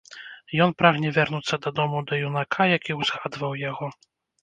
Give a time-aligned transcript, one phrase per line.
[0.65, 3.97] Ён прагне вярнуцца дадому да юнака, які ўзгадаваў яго.